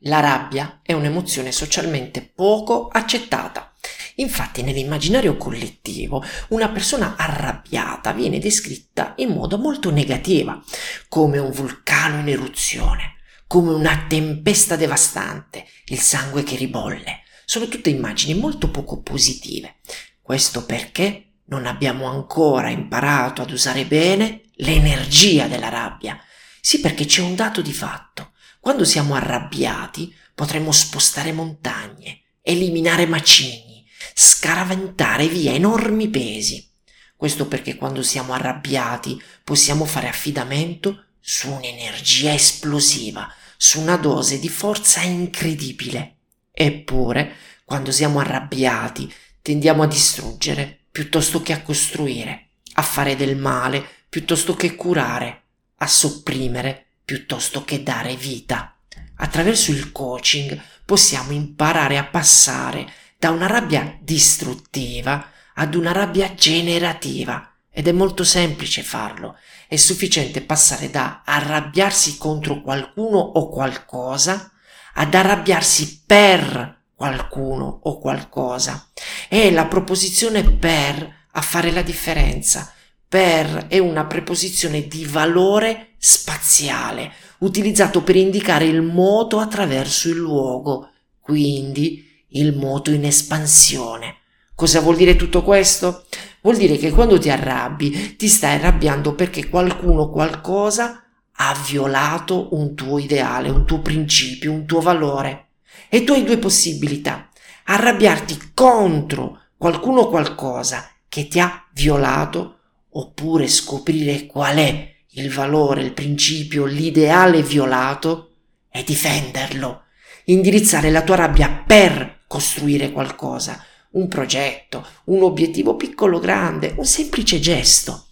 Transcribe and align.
La 0.00 0.20
rabbia 0.20 0.80
è 0.82 0.92
un'emozione 0.92 1.52
socialmente 1.52 2.20
poco 2.20 2.88
accettata. 2.88 3.72
Infatti 4.16 4.62
nell'immaginario 4.62 5.38
collettivo 5.38 6.22
una 6.48 6.68
persona 6.68 7.14
arrabbiata 7.16 8.12
viene 8.12 8.38
descritta 8.38 9.14
in 9.16 9.30
modo 9.30 9.56
molto 9.56 9.90
negativo, 9.90 10.62
come 11.08 11.38
un 11.38 11.50
vulcano 11.50 12.20
in 12.20 12.28
eruzione, 12.28 13.14
come 13.46 13.70
una 13.72 14.04
tempesta 14.06 14.76
devastante, 14.76 15.66
il 15.86 15.98
sangue 15.98 16.42
che 16.42 16.56
ribolle. 16.56 17.22
Sono 17.46 17.66
tutte 17.66 17.88
immagini 17.88 18.38
molto 18.38 18.70
poco 18.70 19.00
positive. 19.00 19.76
Questo 20.20 20.66
perché 20.66 21.36
non 21.46 21.64
abbiamo 21.64 22.04
ancora 22.06 22.68
imparato 22.68 23.40
ad 23.40 23.50
usare 23.50 23.86
bene 23.86 24.42
l'energia 24.56 25.46
della 25.46 25.70
rabbia. 25.70 26.20
Sì, 26.60 26.80
perché 26.80 27.06
c'è 27.06 27.22
un 27.22 27.34
dato 27.34 27.62
di 27.62 27.72
fatto. 27.72 28.32
Quando 28.66 28.82
siamo 28.82 29.14
arrabbiati 29.14 30.12
potremo 30.34 30.72
spostare 30.72 31.30
montagne, 31.30 32.22
eliminare 32.42 33.06
macigni, 33.06 33.86
scaraventare 34.12 35.28
via 35.28 35.52
enormi 35.52 36.08
pesi. 36.08 36.68
Questo 37.14 37.46
perché 37.46 37.76
quando 37.76 38.02
siamo 38.02 38.32
arrabbiati 38.32 39.22
possiamo 39.44 39.84
fare 39.84 40.08
affidamento 40.08 41.04
su 41.20 41.52
un'energia 41.52 42.34
esplosiva, 42.34 43.32
su 43.56 43.80
una 43.80 43.94
dose 43.94 44.40
di 44.40 44.48
forza 44.48 45.00
incredibile. 45.02 46.16
Eppure, 46.50 47.36
quando 47.64 47.92
siamo 47.92 48.18
arrabbiati, 48.18 49.08
tendiamo 49.42 49.84
a 49.84 49.86
distruggere 49.86 50.86
piuttosto 50.90 51.40
che 51.40 51.52
a 51.52 51.62
costruire, 51.62 52.48
a 52.72 52.82
fare 52.82 53.14
del 53.14 53.36
male 53.36 53.86
piuttosto 54.08 54.56
che 54.56 54.74
curare, 54.74 55.42
a 55.76 55.86
sopprimere 55.86 56.85
piuttosto 57.06 57.62
che 57.62 57.84
dare 57.84 58.16
vita. 58.16 58.76
Attraverso 59.18 59.70
il 59.70 59.92
coaching 59.92 60.60
possiamo 60.84 61.30
imparare 61.30 61.98
a 61.98 62.04
passare 62.04 62.92
da 63.16 63.30
una 63.30 63.46
rabbia 63.46 63.96
distruttiva 64.00 65.30
ad 65.54 65.74
una 65.76 65.92
rabbia 65.92 66.34
generativa 66.34 67.50
ed 67.70 67.86
è 67.86 67.92
molto 67.92 68.24
semplice 68.24 68.82
farlo. 68.82 69.38
È 69.68 69.76
sufficiente 69.76 70.42
passare 70.42 70.90
da 70.90 71.22
arrabbiarsi 71.24 72.18
contro 72.18 72.60
qualcuno 72.60 73.18
o 73.18 73.48
qualcosa 73.50 74.50
ad 74.94 75.14
arrabbiarsi 75.14 76.02
per 76.04 76.82
qualcuno 76.92 77.80
o 77.84 77.98
qualcosa. 78.00 78.88
È 79.28 79.48
la 79.52 79.66
proposizione 79.66 80.42
per 80.42 81.14
a 81.30 81.40
fare 81.40 81.70
la 81.70 81.82
differenza 81.82 82.72
per 83.08 83.66
è 83.68 83.78
una 83.78 84.06
preposizione 84.06 84.88
di 84.88 85.04
valore 85.04 85.94
spaziale, 85.98 87.12
utilizzato 87.38 88.02
per 88.02 88.16
indicare 88.16 88.66
il 88.66 88.82
moto 88.82 89.38
attraverso 89.38 90.08
il 90.08 90.16
luogo, 90.16 90.90
quindi 91.20 92.04
il 92.30 92.56
moto 92.56 92.90
in 92.90 93.04
espansione. 93.04 94.16
Cosa 94.54 94.80
vuol 94.80 94.96
dire 94.96 95.16
tutto 95.16 95.42
questo? 95.42 96.06
Vuol 96.40 96.56
dire 96.56 96.76
che 96.76 96.90
quando 96.90 97.18
ti 97.18 97.30
arrabbi 97.30 98.16
ti 98.16 98.28
stai 98.28 98.54
arrabbiando 98.54 99.14
perché 99.14 99.48
qualcuno 99.48 100.02
o 100.02 100.10
qualcosa 100.10 101.02
ha 101.38 101.64
violato 101.68 102.54
un 102.54 102.74
tuo 102.74 102.98
ideale, 102.98 103.50
un 103.50 103.66
tuo 103.66 103.80
principio, 103.80 104.52
un 104.52 104.64
tuo 104.64 104.80
valore. 104.80 105.48
E 105.88 106.04
tu 106.04 106.12
hai 106.12 106.24
due 106.24 106.38
possibilità. 106.38 107.28
Arrabbiarti 107.64 108.52
contro 108.54 109.40
qualcuno 109.56 110.02
o 110.02 110.08
qualcosa 110.08 110.88
che 111.08 111.28
ti 111.28 111.40
ha 111.40 111.66
violato 111.72 112.55
oppure 112.98 113.46
scoprire 113.46 114.26
qual 114.26 114.56
è 114.56 114.94
il 115.10 115.30
valore, 115.30 115.82
il 115.82 115.92
principio, 115.92 116.64
l'ideale 116.64 117.42
violato 117.42 118.36
e 118.70 118.82
difenderlo, 118.84 119.84
indirizzare 120.24 120.90
la 120.90 121.02
tua 121.02 121.16
rabbia 121.16 121.62
per 121.66 122.24
costruire 122.26 122.92
qualcosa, 122.92 123.62
un 123.92 124.08
progetto, 124.08 124.86
un 125.04 125.22
obiettivo 125.22 125.76
piccolo 125.76 126.16
o 126.16 126.20
grande, 126.20 126.74
un 126.76 126.84
semplice 126.84 127.38
gesto, 127.38 128.08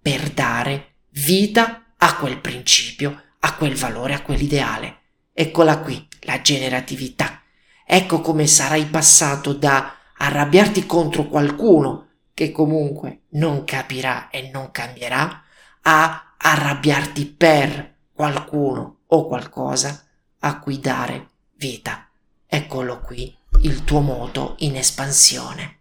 per 0.00 0.30
dare 0.30 0.94
vita 1.10 1.94
a 1.96 2.16
quel 2.16 2.40
principio, 2.40 3.22
a 3.40 3.54
quel 3.54 3.74
valore, 3.74 4.14
a 4.14 4.22
quell'ideale. 4.22 4.96
Eccola 5.32 5.78
qui, 5.78 6.06
la 6.22 6.40
generatività. 6.40 7.42
Ecco 7.86 8.20
come 8.20 8.46
sarai 8.46 8.86
passato 8.86 9.52
da 9.52 9.94
arrabbiarti 10.16 10.86
contro 10.86 11.28
qualcuno 11.28 12.07
che 12.38 12.52
comunque 12.52 13.22
non 13.30 13.64
capirà 13.64 14.30
e 14.30 14.48
non 14.52 14.70
cambierà, 14.70 15.42
a 15.82 16.34
arrabbiarti 16.38 17.26
per 17.26 17.96
qualcuno 18.12 18.98
o 19.08 19.26
qualcosa 19.26 20.06
a 20.38 20.60
cui 20.60 20.78
dare 20.78 21.30
vita. 21.56 22.08
Eccolo 22.46 23.00
qui 23.00 23.36
il 23.62 23.82
tuo 23.82 23.98
moto 23.98 24.54
in 24.58 24.76
espansione. 24.76 25.74